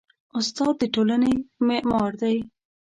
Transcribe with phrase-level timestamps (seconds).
[0.39, 1.33] استاد د ټولنې
[1.67, 2.37] معمار دی.